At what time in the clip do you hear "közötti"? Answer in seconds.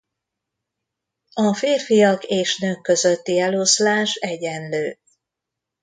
2.81-3.39